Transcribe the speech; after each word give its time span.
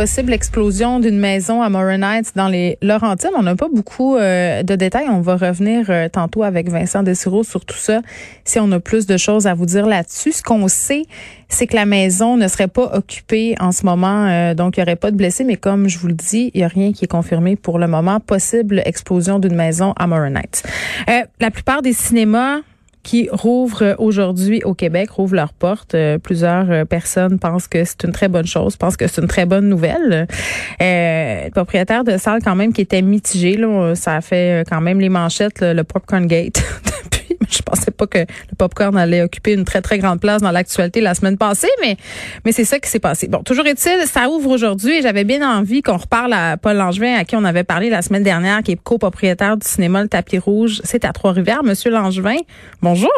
Possible 0.00 0.32
explosion 0.32 0.98
d'une 0.98 1.18
maison 1.18 1.60
à 1.60 1.68
Morin 1.68 2.00
Heights 2.00 2.32
dans 2.34 2.48
les 2.48 2.78
Laurentides. 2.80 3.32
On 3.36 3.42
n'a 3.42 3.54
pas 3.54 3.68
beaucoup 3.68 4.16
euh, 4.16 4.62
de 4.62 4.74
détails. 4.74 5.10
On 5.10 5.20
va 5.20 5.36
revenir 5.36 5.90
euh, 5.90 6.08
tantôt 6.08 6.42
avec 6.42 6.70
Vincent 6.70 7.02
Dessureau 7.02 7.42
sur 7.42 7.66
tout 7.66 7.76
ça 7.76 8.00
si 8.46 8.58
on 8.58 8.72
a 8.72 8.80
plus 8.80 9.04
de 9.04 9.18
choses 9.18 9.46
à 9.46 9.52
vous 9.52 9.66
dire 9.66 9.84
là-dessus. 9.84 10.32
Ce 10.32 10.42
qu'on 10.42 10.68
sait, 10.68 11.02
c'est 11.50 11.66
que 11.66 11.76
la 11.76 11.84
maison 11.84 12.38
ne 12.38 12.48
serait 12.48 12.66
pas 12.66 12.96
occupée 12.96 13.56
en 13.60 13.72
ce 13.72 13.84
moment, 13.84 14.26
euh, 14.26 14.54
donc 14.54 14.78
il 14.78 14.80
n'y 14.80 14.84
aurait 14.84 14.96
pas 14.96 15.10
de 15.10 15.16
blessés. 15.16 15.44
Mais 15.44 15.56
comme 15.56 15.86
je 15.86 15.98
vous 15.98 16.08
le 16.08 16.14
dis, 16.14 16.50
il 16.54 16.60
n'y 16.60 16.64
a 16.64 16.68
rien 16.68 16.94
qui 16.94 17.04
est 17.04 17.08
confirmé 17.08 17.56
pour 17.56 17.78
le 17.78 17.86
moment. 17.86 18.20
Possible 18.20 18.80
explosion 18.86 19.38
d'une 19.38 19.54
maison 19.54 19.92
à 19.98 20.06
Morin 20.06 20.34
Heights. 20.34 20.62
la 21.40 21.50
plupart 21.50 21.82
des 21.82 21.92
cinémas 21.92 22.60
qui 23.02 23.28
rouvrent 23.32 23.94
aujourd'hui 23.98 24.62
au 24.64 24.74
Québec, 24.74 25.10
rouvrent 25.10 25.34
leurs 25.34 25.52
portes. 25.52 25.94
Euh, 25.94 26.18
plusieurs 26.18 26.70
euh, 26.70 26.84
personnes 26.84 27.38
pensent 27.38 27.66
que 27.66 27.84
c'est 27.84 28.04
une 28.04 28.12
très 28.12 28.28
bonne 28.28 28.46
chose, 28.46 28.76
pensent 28.76 28.96
que 28.96 29.06
c'est 29.06 29.20
une 29.20 29.28
très 29.28 29.46
bonne 29.46 29.68
nouvelle. 29.68 30.26
Euh, 30.82 31.44
le 31.44 31.50
propriétaire 31.50 32.04
de 32.04 32.16
salle 32.18 32.42
quand 32.42 32.56
même 32.56 32.72
qui 32.72 32.82
était 32.82 33.02
mitigé, 33.02 33.56
là, 33.56 33.94
ça 33.94 34.16
a 34.16 34.20
fait 34.20 34.66
quand 34.68 34.80
même 34.80 35.00
les 35.00 35.08
manchettes, 35.08 35.60
le 35.62 35.82
Popcorn 35.82 36.26
Gate 36.26 36.62
je 37.50 37.62
pensais 37.62 37.90
pas 37.90 38.06
que 38.06 38.18
le 38.18 38.56
popcorn 38.56 38.96
allait 38.96 39.22
occuper 39.22 39.52
une 39.52 39.64
très, 39.64 39.80
très 39.80 39.98
grande 39.98 40.20
place 40.20 40.42
dans 40.42 40.50
l'actualité 40.50 41.00
la 41.00 41.14
semaine 41.14 41.38
passée, 41.38 41.70
mais, 41.80 41.96
mais 42.44 42.52
c'est 42.52 42.64
ça 42.64 42.78
qui 42.78 42.88
s'est 42.88 43.00
passé. 43.00 43.28
Bon, 43.28 43.42
toujours 43.42 43.66
est-il, 43.66 44.06
ça 44.06 44.28
ouvre 44.28 44.50
aujourd'hui 44.50 44.98
et 44.98 45.02
j'avais 45.02 45.24
bien 45.24 45.48
envie 45.58 45.82
qu'on 45.82 45.96
reparle 45.96 46.32
à 46.32 46.56
Paul 46.56 46.76
Langevin, 46.76 47.14
à 47.14 47.24
qui 47.24 47.36
on 47.36 47.44
avait 47.44 47.64
parlé 47.64 47.90
la 47.90 48.02
semaine 48.02 48.22
dernière, 48.22 48.62
qui 48.62 48.72
est 48.72 48.82
copropriétaire 48.82 49.56
du 49.56 49.66
cinéma 49.66 50.02
Le 50.02 50.08
Tapis 50.08 50.38
Rouge. 50.38 50.80
C'est 50.84 51.04
à 51.04 51.12
Trois-Rivières. 51.12 51.62
Monsieur 51.62 51.90
Langevin, 51.90 52.36
bonjour. 52.82 53.12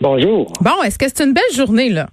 Bonjour. 0.00 0.52
Bon, 0.60 0.82
est-ce 0.84 0.98
que 0.98 1.06
c'est 1.08 1.24
une 1.24 1.32
belle 1.32 1.42
journée, 1.54 1.90
là? 1.90 2.08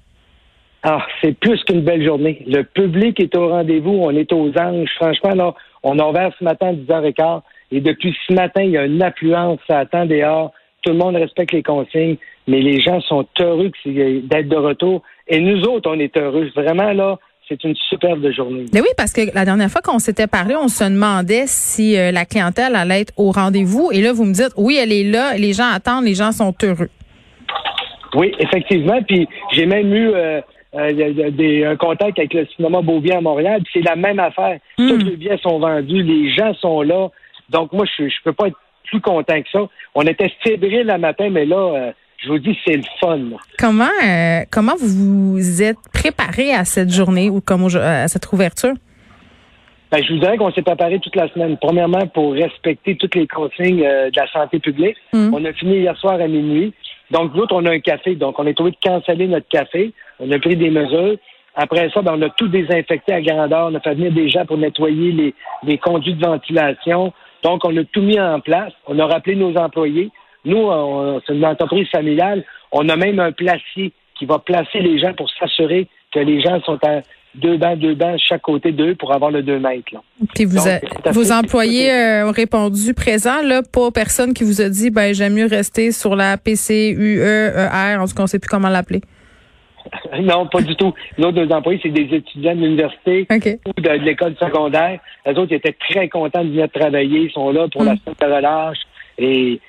Ah, 0.84 1.06
c'est 1.22 1.38
plus 1.38 1.64
qu'une 1.64 1.82
belle 1.82 2.04
journée. 2.04 2.44
Le 2.48 2.64
public 2.64 3.20
est 3.20 3.36
au 3.36 3.50
rendez-vous, 3.50 3.92
on 3.92 4.12
est 4.12 4.32
aux 4.34 4.52
anges. 4.58 4.90
Franchement, 4.96 5.36
là, 5.36 5.54
on 5.84 6.00
a 6.00 6.06
ouvert 6.06 6.32
ce 6.40 6.44
matin 6.44 6.68
à 6.68 6.74
10h15 6.74 7.42
et 7.72 7.82
depuis 7.82 8.16
ce 8.28 8.34
matin, 8.34 8.62
il 8.64 8.72
y 8.72 8.78
a 8.78 8.86
une 8.86 9.02
affluence, 9.02 9.60
ça 9.68 9.80
attend 9.80 10.06
dehors 10.06 10.52
tout 10.82 10.92
le 10.92 10.98
monde 10.98 11.16
respecte 11.16 11.52
les 11.52 11.64
consignes, 11.64 12.18
mais 12.48 12.60
les 12.62 12.82
gens 12.82 13.02
sont 13.02 13.26
heureux 13.40 13.72
d'être 13.86 14.50
de 14.50 14.56
retour. 14.56 15.04
Et 15.28 15.40
nous 15.40 15.62
autres, 15.64 15.90
on 15.90 16.00
est 16.00 16.16
heureux. 16.18 16.50
Vraiment, 16.56 16.92
là, 16.92 17.20
c'est 17.48 17.64
une 17.64 17.76
superbe 17.90 18.30
journée. 18.32 18.66
Mais 18.74 18.82
oui, 18.82 18.88
parce 18.98 19.12
que 19.14 19.22
la 19.34 19.46
dernière 19.46 19.70
fois 19.70 19.82
qu'on 19.82 20.00
s'était 20.00 20.28
parlé, 20.28 20.56
on 20.56 20.68
se 20.68 20.84
demandait 20.84 21.44
si 21.48 21.98
euh, 21.98 22.12
la 22.12 22.26
clientèle 22.26 22.76
allait 22.76 23.02
être 23.02 23.14
au 23.18 23.32
rendez-vous. 23.32 23.90
Et 23.92 24.02
là, 24.02 24.14
vous 24.14 24.26
me 24.26 24.34
dites, 24.34 24.54
oui, 24.58 24.80
elle 24.82 24.92
est 24.92 25.04
là, 25.04 25.36
les 25.38 25.54
gens 25.54 25.70
attendent, 25.72 26.06
les 26.06 26.16
gens 26.16 26.32
sont 26.32 26.54
heureux. 26.64 26.90
Oui, 28.16 28.34
effectivement. 28.40 29.02
Puis 29.04 29.28
j'ai 29.52 29.66
même 29.66 29.94
eu 29.94 30.10
euh, 30.10 30.42
euh, 30.76 31.72
un 31.72 31.76
contact 31.76 32.20
avec 32.20 32.34
le 32.34 32.46
cinéma 32.56 32.82
Beauvien 32.82 33.18
à 33.18 33.22
Montréal. 33.22 33.62
C'est 33.74 33.82
la 33.82 33.96
même 33.96 34.20
affaire. 34.20 34.60
Hmm. 34.78 34.88
Tous 34.88 34.98
les 34.98 35.16
billets 35.18 35.38
sont 35.38 35.60
vendus, 35.60 36.04
les 36.04 36.32
gens 36.32 36.54
sont 36.56 36.82
là. 36.82 37.10
Donc 37.50 37.74
moi, 37.74 37.86
je 37.98 38.04
ne 38.04 38.10
peux 38.24 38.34
pas 38.34 38.48
être 38.48 38.58
plus 38.86 39.02
content 39.02 39.42
que 39.42 39.50
ça. 39.52 39.68
On 39.96 40.04
était 40.04 40.32
fébrile 40.42 40.88
le 40.88 40.98
matin, 40.98 41.30
mais 41.30 41.46
là, 41.46 41.58
euh, 41.58 41.92
je 42.18 42.30
vous 42.30 42.40
dis, 42.40 42.58
c'est 42.66 42.78
le 42.78 42.84
fun. 43.00 43.20
Comment, 43.58 43.86
euh, 44.04 44.42
comment 44.52 44.76
vous 44.80 45.34
vous 45.34 45.62
êtes 45.62 45.78
préparé 45.94 46.54
à 46.54 46.66
cette 46.66 46.92
journée 46.92 47.30
ou 47.30 47.42
comme 47.42 47.68
à 47.76 48.08
cette 48.08 48.32
ouverture? 48.32 48.74
Ben, 49.92 50.02
je 50.02 50.14
vous 50.14 50.20
dirais 50.20 50.38
qu'on 50.38 50.52
s'est 50.54 50.62
préparé 50.62 51.00
toute 51.00 51.16
la 51.18 51.28
semaine. 51.30 51.58
Premièrement, 51.60 52.08
pour 52.08 52.34
respecter 52.34 52.96
toutes 52.96 53.16
les 53.16 53.28
consignes 53.28 53.84
euh, 53.86 54.10
de 54.10 54.18
la 54.18 54.28
santé 54.32 54.60
publique. 54.60 54.96
Hum. 55.14 55.34
On 55.34 55.44
a 55.44 55.52
fini 55.52 55.80
hier 55.80 55.98
soir 55.98 56.14
à 56.14 56.28
minuit. 56.28 56.74
Donc, 57.10 57.36
l'autre, 57.36 57.54
on 57.56 57.66
a 57.66 57.72
un 57.72 57.80
café. 57.80 58.16
Donc, 58.16 58.40
on 58.40 58.48
est 58.48 58.54
trouvé 58.54 58.72
de 58.72 58.78
canceller 58.82 59.28
notre 59.28 59.50
café. 59.50 59.92
On 60.20 60.32
a 60.32 60.40
pris 60.40 60.56
des 60.56 60.70
mesures. 60.70 61.18
Après 61.56 61.90
ça, 61.94 62.02
ben, 62.02 62.14
on 62.16 62.22
a 62.22 62.30
tout 62.30 62.48
désinfecté 62.48 63.12
à 63.12 63.22
grandeur. 63.22 63.70
On 63.70 63.76
a 63.76 63.82
fait 63.82 63.96
venir 63.96 64.14
des 64.14 64.30
gens 64.30 64.46
pour 64.46 64.58
nettoyer 64.58 65.12
les, 65.12 65.34
les 65.64 65.78
conduits 65.78 66.14
de 66.14 66.26
ventilation. 66.26 67.12
Donc, 67.44 67.66
on 67.66 67.76
a 67.78 67.84
tout 67.86 68.02
mis 68.02 68.20
en 68.20 68.40
place. 68.40 68.74
On 68.88 68.98
a 69.00 69.06
rappelé 69.06 69.36
nos 69.36 69.56
employés. 69.56 70.12
Nous, 70.46 70.70
c'est 71.26 71.34
une 71.34 71.46
entreprise 71.46 71.88
familiale. 71.90 72.44
On 72.72 72.88
a 72.90 72.96
même 72.96 73.20
un 73.20 73.32
placier 73.32 73.94
qui 74.18 74.26
va 74.26 74.40
placer 74.40 74.80
les 74.80 75.00
gens 75.00 75.14
pour 75.14 75.30
s'assurer 75.40 75.88
que 76.14 76.20
les 76.20 76.42
gens 76.42 76.62
sont 76.62 76.80
à 76.84 77.02
deux 77.36 77.58
bancs, 77.58 77.80
deux 77.80 77.96
bancs 77.96 78.20
chaque 78.20 78.42
côté 78.42 78.72
d'eux 78.72 78.96
pour 78.96 79.14
avoir 79.14 79.32
le 79.32 79.42
deux 79.42 79.60
mètres. 79.60 79.94
Là. 79.94 80.02
Puis 80.36 80.46
vous 80.46 80.60
vos 81.12 81.32
employés 81.32 81.92
euh, 81.92 82.28
ont 82.28 82.32
répondu 82.32 82.94
présent, 82.94 83.42
là, 83.42 83.62
pas 83.64 83.90
personne 83.92 84.34
qui 84.34 84.44
vous 84.44 84.62
a 84.62 84.70
dit 84.70 84.90
ben 84.90 85.14
j'aime 85.14 85.34
mieux 85.34 85.46
rester 85.46 85.92
sur 85.92 86.16
la 86.16 86.38
PCUER, 86.38 87.98
en 88.00 88.06
tout 88.06 88.14
cas 88.14 88.20
on 88.20 88.24
ne 88.24 88.28
sait 88.28 88.40
plus 88.40 88.50
comment 88.50 88.70
l'appeler. 88.70 89.02
non, 90.22 90.48
pas 90.48 90.62
du 90.62 90.76
tout. 90.76 90.94
Nos 91.18 91.32
deux 91.32 91.50
employés, 91.52 91.80
c'est 91.82 91.90
des 91.90 92.16
étudiants 92.16 92.56
de 92.56 92.62
l'université 92.62 93.28
ou 93.32 93.82
de, 93.82 93.90
l'école 93.90 94.36
secondaire. 94.40 95.00
Les 95.26 95.38
autres 95.38 95.54
étaient 95.54 95.76
très 95.90 96.10
contents 96.10 96.44
de 96.44 96.50
venir 96.50 96.70
travailler. 96.70 97.22
Ils 97.22 97.32
sont 97.32 97.52
là 97.52 97.68
pour 97.68 97.84
la 97.84 97.94
hmm. 97.94 97.98
semaine 97.98 98.16
de 98.20 98.36
relâche. 98.36 98.80
Et, 99.18 99.60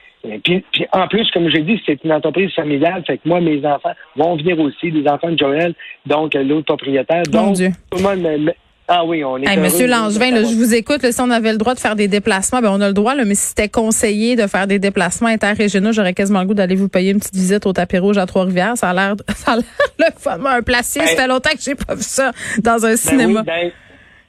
puis, 0.45 0.65
en 0.93 1.09
plus, 1.09 1.28
comme 1.33 1.49
j'ai 1.50 1.62
dit, 1.62 1.83
c'est 1.84 2.03
une 2.05 2.12
entreprise 2.12 2.53
familiale. 2.55 3.03
Fait 3.06 3.19
que 3.19 3.28
moi, 3.28 3.41
mes 3.41 3.65
enfants 3.67 3.93
vont 4.17 4.37
venir 4.37 4.59
aussi, 4.61 4.91
les 4.91 5.09
enfants 5.09 5.31
de 5.31 5.39
Joël, 5.39 5.75
donc 6.06 6.34
l'autre 6.34 6.67
propriétaire. 6.67 7.25
donc, 7.25 7.56
tout 7.56 7.99
le 7.99 8.03
monde 8.03 8.53
ah 8.95 9.05
oui, 9.07 9.25
on 9.25 9.39
est. 9.39 9.57
Monsieur 9.57 9.87
Langevin, 9.87 10.37
je 10.45 10.55
vous 10.55 10.75
écoute. 10.75 11.01
si 11.11 11.21
on 11.21 11.31
avait 11.31 11.53
le 11.53 11.57
droit 11.57 11.75
de 11.75 11.81
faire 11.81 11.97
des 11.97 12.09
déplacements, 12.09 12.61
ben 12.61 12.71
on 12.71 12.81
a 12.83 12.89
le 12.89 12.93
droit. 12.93 13.15
mais 13.15 13.35
si 13.35 13.49
c'était 13.49 13.71
conseillé 13.71 14.37
de 14.37 14.47
faire 14.47 14.67
des 14.67 14.79
déplacements 14.79 15.29
interrégionaux, 15.29 15.93
j'aurais 15.93 16.13
quasiment 16.13 16.41
le 16.41 16.47
goût 16.47 16.55
d'aller 16.55 16.75
vous 16.75 16.91
payer 16.91 17.13
une 17.13 17.19
petite 17.19 17.35
visite 17.35 17.65
au 17.65 17.73
tapis 17.73 17.97
rouge 17.97 18.19
à 18.19 18.27
Trois-Rivières. 18.27 18.77
Ça 18.77 18.91
a 18.91 18.93
l'air, 18.93 19.15
ça 19.35 19.53
a 19.53 19.57
l'air 19.57 19.65
le 19.99 20.05
fun. 20.19 20.39
Un 20.45 20.61
placier, 20.61 21.07
ça 21.07 21.15
ben 21.15 21.23
fait 21.23 21.27
longtemps 21.27 21.51
que 21.53 21.63
j'ai 21.63 21.75
pas 21.75 21.95
vu 21.95 22.03
ça 22.03 22.33
dans 22.63 22.85
un 22.85 22.91
ben 22.91 22.97
cinéma. 22.99 23.43
Ben, 23.43 23.71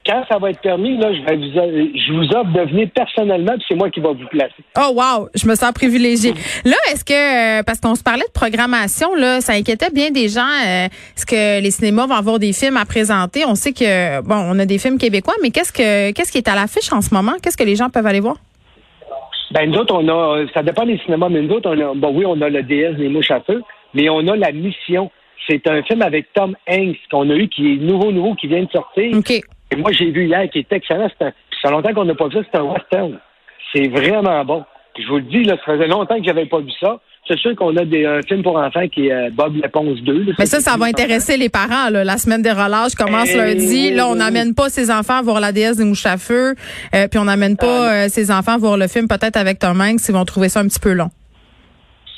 quand 0.05 0.23
ça 0.29 0.37
va 0.37 0.49
être 0.49 0.59
permis, 0.59 0.97
là, 0.97 1.13
je, 1.13 1.21
vais 1.21 1.35
vous, 1.37 1.91
je 1.95 2.13
vous 2.13 2.25
offre 2.35 2.51
de 2.51 2.69
venir 2.69 2.89
personnellement, 2.93 3.53
puis 3.53 3.65
c'est 3.69 3.75
moi 3.75 3.89
qui 3.89 3.99
vais 3.99 4.13
vous 4.13 4.27
placer. 4.29 4.53
Oh 4.77 4.93
wow, 4.93 5.29
je 5.33 5.47
me 5.47 5.55
sens 5.55 5.71
privilégiée. 5.71 6.33
Là, 6.65 6.75
est-ce 6.91 7.05
que 7.05 7.59
euh, 7.59 7.63
parce 7.63 7.79
qu'on 7.79 7.95
se 7.95 8.03
parlait 8.03 8.25
de 8.25 8.31
programmation, 8.33 9.15
là, 9.15 9.39
ça 9.41 9.53
inquiétait 9.53 9.91
bien 9.91 10.11
des 10.11 10.27
gens. 10.27 10.41
Euh, 10.41 10.85
est-ce 10.85 11.25
que 11.25 11.61
les 11.61 11.71
cinémas 11.71 12.07
vont 12.07 12.15
avoir 12.15 12.39
des 12.39 12.53
films 12.53 12.77
à 12.77 12.85
présenter? 12.85 13.45
On 13.45 13.55
sait 13.55 13.71
que 13.71 14.21
bon, 14.21 14.35
on 14.35 14.59
a 14.59 14.65
des 14.65 14.77
films 14.77 14.97
québécois, 14.97 15.35
mais 15.41 15.51
qu'est-ce 15.51 15.71
que 15.71 16.11
qu'est-ce 16.11 16.31
qui 16.31 16.37
est 16.37 16.47
à 16.47 16.55
l'affiche 16.55 16.91
en 16.91 17.01
ce 17.01 17.13
moment? 17.13 17.33
Qu'est-ce 17.41 17.57
que 17.57 17.63
les 17.63 17.75
gens 17.75 17.89
peuvent 17.89 18.07
aller 18.07 18.19
voir? 18.19 18.35
Ben 19.51 19.69
nous 19.69 19.77
autres, 19.77 19.93
on 19.93 20.07
a, 20.09 20.45
ça 20.53 20.63
dépend 20.63 20.85
des 20.85 20.97
cinémas, 21.05 21.29
mais 21.29 21.41
nous 21.41 21.53
autres, 21.53 21.69
on 21.69 21.79
a, 21.79 21.93
bon 21.93 22.11
oui, 22.13 22.25
on 22.25 22.41
a 22.41 22.49
le 22.49 22.63
DS 22.63 22.97
des 22.97 23.07
mouches 23.07 23.31
à 23.31 23.39
feu, 23.41 23.61
mais 23.93 24.09
on 24.09 24.27
a 24.27 24.35
la 24.35 24.51
mission. 24.51 25.11
C'est 25.47 25.67
un 25.67 25.83
film 25.83 26.01
avec 26.01 26.33
Tom 26.33 26.55
Hanks 26.67 26.97
qu'on 27.11 27.29
a 27.29 27.35
eu 27.35 27.47
qui 27.49 27.73
est 27.73 27.77
nouveau, 27.77 28.11
nouveau, 28.11 28.33
qui 28.33 28.47
vient 28.47 28.63
de 28.63 28.71
sortir. 28.71 29.15
Moi, 29.75 29.91
j'ai 29.91 30.11
vu 30.11 30.25
hier 30.25 30.49
qui 30.49 30.59
est 30.59 30.71
excellent. 30.71 31.07
Ça 31.19 31.31
fait 31.61 31.71
longtemps 31.71 31.93
qu'on 31.93 32.05
n'a 32.05 32.15
pas 32.15 32.27
vu 32.27 32.35
ça. 32.35 32.41
C'est 32.51 32.59
un 32.59 32.63
western. 32.63 33.19
C'est 33.73 33.87
vraiment 33.87 34.43
bon. 34.45 34.63
je 34.97 35.07
vous 35.07 35.17
le 35.17 35.23
dis, 35.23 35.43
là, 35.43 35.55
ça 35.65 35.73
faisait 35.73 35.87
longtemps 35.87 36.17
que 36.17 36.23
j'avais 36.25 36.45
pas 36.45 36.59
vu 36.59 36.71
ça. 36.79 36.99
C'est 37.27 37.39
sûr 37.39 37.55
qu'on 37.55 37.75
a 37.77 37.85
des, 37.85 38.05
un 38.05 38.21
film 38.21 38.43
pour 38.43 38.57
enfants 38.57 38.85
qui 38.89 39.07
est 39.07 39.13
euh, 39.13 39.29
Bob 39.31 39.55
l'éponge 39.55 40.01
2. 40.01 40.33
Mais 40.37 40.45
ça, 40.45 40.59
ça 40.59 40.75
va 40.75 40.85
intéresser 40.85 41.37
les 41.37 41.47
parents. 41.47 41.89
Là. 41.89 42.03
La 42.03 42.17
semaine 42.17 42.41
des 42.41 42.51
relâches 42.51 42.95
commence 42.95 43.29
eh 43.33 43.37
lundi. 43.37 43.91
Là, 43.91 44.09
on 44.09 44.15
n'amène 44.15 44.53
pas 44.53 44.67
ses 44.67 44.91
enfants 44.91 45.19
à 45.19 45.21
voir 45.21 45.39
la 45.39 45.53
déesse 45.53 45.77
des 45.77 45.85
mouches 45.85 46.05
à 46.05 46.17
feu. 46.17 46.53
Euh, 46.93 47.07
puis 47.07 47.19
on 47.19 47.23
n'amène 47.23 47.55
pas 47.55 47.87
ah, 47.87 47.93
euh, 47.93 48.07
ses 48.09 48.29
enfants 48.29 48.55
à 48.55 48.57
voir 48.57 48.75
le 48.75 48.87
film 48.89 49.07
peut-être 49.07 49.37
avec 49.37 49.59
Tom 49.59 49.79
Hanks. 49.79 50.01
Ils 50.09 50.13
vont 50.13 50.25
trouver 50.25 50.49
ça 50.49 50.59
un 50.59 50.67
petit 50.67 50.81
peu 50.81 50.91
long. 50.91 51.09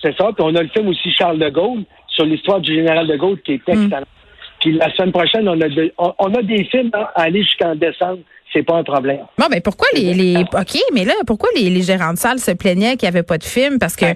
C'est 0.02 0.16
ça. 0.18 0.32
Puis 0.36 0.44
on 0.44 0.56
a 0.56 0.64
le 0.64 0.70
film 0.70 0.88
aussi 0.88 1.12
Charles 1.12 1.38
de 1.38 1.50
Gaulle 1.50 1.84
sur 2.08 2.26
l'histoire 2.26 2.60
du 2.60 2.74
général 2.74 3.06
de 3.06 3.16
Gaulle 3.16 3.40
qui 3.42 3.54
est 3.54 3.68
hmm. 3.68 3.84
excellent. 3.84 4.08
Puis 4.66 4.74
la 4.74 4.92
semaine 4.96 5.12
prochaine, 5.12 5.48
on 5.48 5.62
a, 5.62 5.68
on, 6.18 6.34
a 6.34 6.42
des 6.42 6.64
films 6.64 6.90
à 6.92 7.22
aller 7.22 7.44
jusqu'en 7.44 7.76
décembre. 7.76 8.18
C'est 8.52 8.64
pas 8.64 8.78
un 8.78 8.84
problème. 8.84 9.20
Bon, 9.38 9.46
ben 9.48 9.62
pourquoi 9.62 9.88
les, 9.94 10.12
les 10.16 10.38
OK, 10.40 10.80
mais 10.92 11.06
là, 11.06 11.14
pourquoi 11.28 11.50
les, 11.56 11.70
les 11.70 11.84
gérants 11.84 12.14
de 12.14 12.18
salle 12.18 12.40
se 12.40 12.50
plaignaient 12.50 12.98
qu'il 12.98 13.08
n'y 13.08 13.16
avait 13.16 13.22
pas 13.22 13.38
de 13.38 13.44
films? 13.44 13.78
Parce 13.78 13.96
que. 13.96 14.08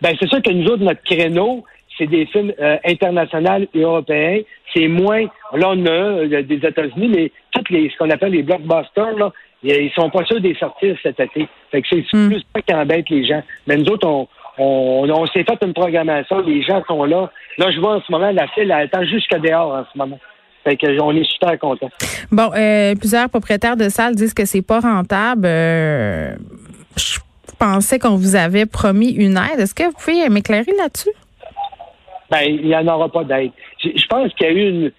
Ben, 0.00 0.16
c'est 0.18 0.28
sûr 0.28 0.42
que 0.42 0.50
nous 0.50 0.66
autres, 0.66 0.82
notre 0.82 1.02
créneau, 1.04 1.62
c'est 1.96 2.08
des 2.08 2.26
films 2.26 2.52
euh, 2.60 2.76
internationaux 2.84 3.68
et 3.72 3.80
européens. 3.82 4.40
C'est 4.74 4.88
moins. 4.88 5.26
Là, 5.54 5.70
on 5.70 5.86
a 5.86 5.90
euh, 5.90 6.42
des 6.42 6.56
États-Unis, 6.56 7.08
mais 7.08 7.32
toutes 7.52 7.70
les 7.70 7.88
ce 7.88 7.96
qu'on 7.98 8.10
appelle 8.10 8.32
les 8.32 8.42
blockbusters, 8.42 9.16
là, 9.16 9.32
ils 9.62 9.92
sont 9.94 10.10
pas 10.10 10.24
sûrs 10.24 10.40
de 10.40 10.52
sortir 10.54 10.96
cet 11.04 11.20
été. 11.20 11.46
Fait 11.70 11.82
que 11.82 11.88
c'est 11.88 12.04
hmm. 12.12 12.30
plus 12.30 12.44
ça 12.52 12.62
qui 12.62 12.74
embête 12.74 13.08
les 13.10 13.24
gens. 13.26 13.44
Mais 13.68 13.76
nous 13.76 13.86
autres, 13.92 14.08
on, 14.08 14.26
on, 14.58 15.26
s'est 15.26 15.44
fait 15.44 15.58
une 15.64 15.72
programmation, 15.72 16.40
les 16.40 16.62
gens 16.62 16.82
sont 16.86 17.04
là. 17.04 17.30
Là, 17.58 17.70
je 17.70 17.80
vois 17.80 17.96
en 17.96 18.00
ce 18.02 18.12
moment, 18.12 18.30
la 18.30 18.46
file, 18.48 18.64
elle 18.64 18.72
attend 18.72 19.04
jusqu'à 19.04 19.38
dehors 19.38 19.72
en 19.74 19.84
ce 19.90 19.98
moment. 19.98 20.18
Fait 20.64 20.76
que, 20.76 21.00
on 21.00 21.14
est 21.16 21.24
super 21.24 21.58
contents. 21.58 21.90
Bon, 22.30 22.50
euh, 22.54 22.94
plusieurs 22.94 23.28
propriétaires 23.28 23.76
de 23.76 23.88
salles 23.88 24.14
disent 24.14 24.34
que 24.34 24.44
c'est 24.44 24.62
pas 24.62 24.80
rentable. 24.80 25.44
Euh, 25.44 26.36
je 26.96 27.18
pensais 27.58 27.98
qu'on 27.98 28.16
vous 28.16 28.36
avait 28.36 28.66
promis 28.66 29.10
une 29.10 29.36
aide. 29.36 29.58
Est-ce 29.58 29.74
que 29.74 29.84
vous 29.84 29.92
pouvez 29.92 30.28
m'éclairer 30.28 30.72
là-dessus? 30.78 31.10
Ben, 32.30 32.42
il 32.46 32.66
n'y 32.66 32.76
en 32.76 32.86
aura 32.86 33.08
pas 33.08 33.24
d'aide. 33.24 33.50
Je, 33.82 34.06
pense 34.08 34.32
qu'il 34.34 34.46
y 34.46 34.50
a 34.50 34.52
eu 34.52 34.68
une. 34.68 34.92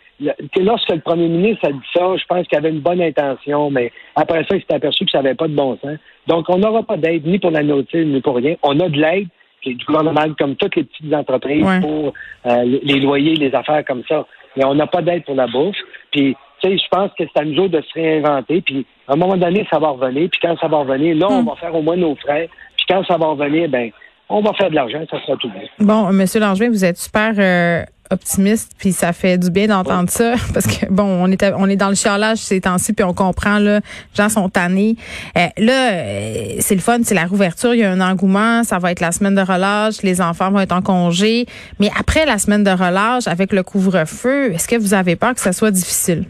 lorsque 0.63 0.91
le 0.91 0.99
premier 0.99 1.29
ministre 1.29 1.67
a 1.67 1.71
dit 1.71 1.79
ça, 1.93 2.15
je 2.15 2.23
pense 2.27 2.45
qu'il 2.47 2.57
avait 2.57 2.69
une 2.69 2.81
bonne 2.81 3.01
intention, 3.01 3.71
mais 3.71 3.91
après 4.15 4.43
ça, 4.43 4.55
il 4.55 4.61
s'est 4.61 4.75
aperçu 4.75 5.05
que 5.05 5.11
ça 5.11 5.21
n'avait 5.21 5.33
pas 5.33 5.47
de 5.47 5.55
bon 5.55 5.77
sens. 5.81 5.97
Donc, 6.27 6.45
on 6.49 6.57
n'aura 6.57 6.83
pas 6.83 6.97
d'aide 6.97 7.25
ni 7.25 7.39
pour 7.39 7.51
la 7.51 7.63
notice, 7.63 8.05
ni 8.05 8.21
pour 8.21 8.35
rien. 8.35 8.55
On 8.61 8.79
a 8.79 8.89
de 8.89 8.99
l'aide 8.99 9.27
qui 9.63 9.75
du 9.75 9.85
gouvernement, 9.85 10.25
comme 10.37 10.55
toutes 10.55 10.75
les 10.75 10.83
petites 10.83 11.13
entreprises, 11.13 11.65
pour 11.81 12.13
euh, 12.45 12.79
les 12.83 12.99
loyers, 12.99 13.35
les 13.35 13.53
affaires 13.55 13.83
comme 13.85 14.03
ça. 14.07 14.25
Mais 14.55 14.65
on 14.65 14.75
n'a 14.75 14.87
pas 14.87 15.01
d'aide 15.01 15.23
pour 15.25 15.35
la 15.35 15.47
bourse. 15.47 15.77
Puis, 16.11 16.35
tu 16.61 16.69
sais, 16.69 16.77
je 16.77 16.87
pense 16.91 17.11
que 17.17 17.23
c'est 17.23 17.41
à 17.41 17.45
nous 17.45 17.57
autres 17.59 17.79
de 17.79 17.81
se 17.81 17.93
réinventer. 17.93 18.61
Puis, 18.61 18.85
à 19.07 19.13
un 19.13 19.15
moment 19.15 19.37
donné, 19.37 19.65
ça 19.71 19.79
va 19.79 19.89
revenir. 19.89 20.29
Puis, 20.29 20.39
quand 20.41 20.55
ça 20.59 20.67
va 20.67 20.77
revenir, 20.77 21.15
là, 21.15 21.27
on 21.29 21.41
hmm. 21.41 21.47
va 21.47 21.55
faire 21.55 21.73
au 21.73 21.81
moins 21.81 21.97
nos 21.97 22.15
frais. 22.15 22.49
Puis, 22.77 22.85
quand 22.87 23.03
ça 23.05 23.17
va 23.17 23.27
revenir, 23.27 23.69
ben, 23.69 23.89
on 24.29 24.41
va 24.41 24.53
faire 24.53 24.69
de 24.69 24.75
l'argent, 24.75 24.99
ça 25.09 25.19
sera 25.25 25.37
tout 25.37 25.49
bien. 25.49 25.63
Bon, 25.79 26.11
Monsieur 26.11 26.39
Langevin, 26.39 26.69
vous 26.69 26.85
êtes 26.85 26.97
super 26.97 27.33
euh, 27.37 27.83
optimiste, 28.11 28.71
puis 28.77 28.91
ça 28.91 29.13
fait 29.13 29.37
du 29.37 29.49
bien 29.49 29.67
d'entendre 29.67 30.09
ça, 30.09 30.35
parce 30.53 30.67
que 30.67 30.85
bon, 30.89 31.03
on 31.03 31.31
est 31.31 31.43
on 31.57 31.67
est 31.67 31.75
dans 31.75 31.89
le 31.89 31.95
chialage 31.95 32.39
ces 32.39 32.61
temps-ci, 32.61 32.93
puis 32.93 33.03
on 33.03 33.13
comprend 33.13 33.59
là, 33.59 33.79
les 33.79 34.15
gens 34.15 34.29
sont 34.29 34.49
tannés. 34.49 34.95
Euh, 35.37 35.47
là, 35.57 35.91
euh, 35.91 36.55
c'est 36.59 36.75
le 36.75 36.81
fun, 36.81 36.99
c'est 37.03 37.15
la 37.15 37.25
rouverture, 37.25 37.73
il 37.73 37.79
y 37.79 37.83
a 37.83 37.91
un 37.91 38.01
engouement, 38.01 38.63
ça 38.63 38.79
va 38.79 38.91
être 38.91 38.99
la 38.99 39.11
semaine 39.11 39.35
de 39.35 39.41
relâche, 39.41 40.01
les 40.03 40.21
enfants 40.21 40.51
vont 40.51 40.59
être 40.59 40.73
en 40.73 40.81
congé, 40.81 41.45
mais 41.79 41.89
après 41.97 42.25
la 42.25 42.37
semaine 42.37 42.63
de 42.63 42.71
relâche, 42.71 43.27
avec 43.27 43.53
le 43.53 43.63
couvre-feu, 43.63 44.53
est-ce 44.53 44.67
que 44.67 44.75
vous 44.75 44.93
avez 44.93 45.15
peur 45.15 45.33
que 45.33 45.41
ça 45.41 45.53
soit 45.53 45.71
difficile? 45.71 46.25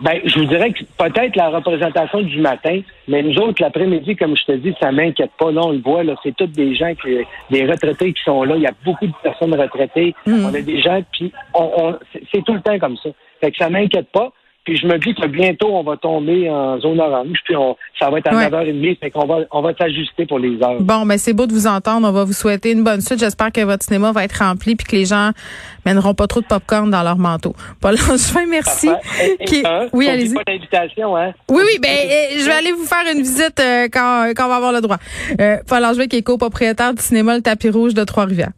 Ben, 0.00 0.20
je 0.24 0.38
vous 0.38 0.44
dirais 0.44 0.72
que 0.72 0.84
peut-être 0.98 1.36
la 1.36 1.48
représentation 1.48 2.20
du 2.20 2.38
matin, 2.40 2.80
mais 3.08 3.22
nous 3.22 3.36
autres, 3.38 3.62
l'après-midi, 3.62 4.14
comme 4.16 4.36
je 4.36 4.44
te 4.44 4.52
dis, 4.52 4.74
ça 4.78 4.92
m'inquiète 4.92 5.30
pas. 5.38 5.50
Là, 5.50 5.62
on 5.64 5.72
le 5.72 5.78
voit, 5.78 6.04
là, 6.04 6.14
c'est 6.22 6.36
tous 6.36 6.46
des 6.46 6.74
gens 6.74 6.94
qui, 6.94 7.18
des 7.50 7.66
retraités 7.66 8.12
qui 8.12 8.22
sont 8.22 8.42
là. 8.44 8.56
Il 8.56 8.62
y 8.62 8.66
a 8.66 8.74
beaucoup 8.84 9.06
de 9.06 9.14
personnes 9.22 9.54
retraitées. 9.54 10.14
Mm. 10.26 10.44
On 10.44 10.54
a 10.54 10.60
des 10.60 10.80
gens, 10.80 11.02
puis 11.12 11.32
on, 11.54 11.94
c'est 12.32 12.44
tout 12.44 12.54
le 12.54 12.60
temps 12.60 12.78
comme 12.78 12.96
ça. 12.98 13.08
Fait 13.40 13.50
que 13.50 13.56
ça 13.56 13.70
m'inquiète 13.70 14.10
pas. 14.12 14.32
Puis 14.66 14.76
je 14.76 14.86
me 14.88 14.98
dis 14.98 15.14
que 15.14 15.26
bientôt, 15.28 15.68
on 15.68 15.84
va 15.84 15.96
tomber 15.96 16.50
en 16.50 16.80
zone 16.80 17.00
orange, 17.00 17.38
puis 17.44 17.54
on, 17.54 17.76
ça 18.00 18.10
va 18.10 18.18
être 18.18 18.26
à 18.26 18.48
9h30, 18.48 18.98
fait 18.98 19.10
qu'on 19.12 19.24
va, 19.24 19.38
on 19.52 19.62
va 19.62 19.72
s'ajuster 19.76 20.26
pour 20.26 20.40
les 20.40 20.60
heures. 20.60 20.80
Bon, 20.80 21.06
ben 21.06 21.16
c'est 21.18 21.32
beau 21.32 21.46
de 21.46 21.52
vous 21.52 21.68
entendre. 21.68 22.08
On 22.08 22.10
va 22.10 22.24
vous 22.24 22.32
souhaiter 22.32 22.72
une 22.72 22.82
bonne 22.82 23.00
suite. 23.00 23.20
J'espère 23.20 23.52
que 23.52 23.60
votre 23.60 23.84
cinéma 23.84 24.10
va 24.10 24.24
être 24.24 24.42
rempli, 24.44 24.74
puis 24.74 24.84
que 24.84 24.96
les 24.96 25.04
gens 25.04 25.30
mèneront 25.84 26.14
pas 26.14 26.26
trop 26.26 26.40
de 26.40 26.46
popcorn 26.46 26.90
dans 26.90 27.04
leur 27.04 27.16
manteau. 27.16 27.54
Paul 27.80 27.94
Langevin, 27.94 28.46
merci. 28.50 28.90
oui, 29.92 30.08
allez-y. 30.08 30.34
pas 30.34 30.42
d'invitation, 30.44 31.16
hein? 31.16 31.32
Oui, 31.48 31.62
oui, 31.64 31.78
ben 31.80 31.88
euh, 31.88 32.38
je 32.40 32.44
vais 32.44 32.52
aller 32.52 32.72
vous 32.72 32.86
faire 32.86 33.04
une 33.14 33.22
visite 33.22 33.60
euh, 33.60 33.86
quand, 33.92 34.32
quand 34.36 34.46
on 34.46 34.48
va 34.48 34.56
avoir 34.56 34.72
le 34.72 34.80
droit. 34.80 34.98
Euh, 35.40 35.58
Paul 35.68 35.80
Langevin, 35.80 36.08
qui 36.08 36.16
est 36.16 36.22
copropriétaire 36.22 36.92
du 36.92 37.02
cinéma 37.02 37.36
Le 37.36 37.42
Tapis 37.42 37.70
Rouge 37.70 37.94
de 37.94 38.02
Trois-Rivières. 38.02 38.50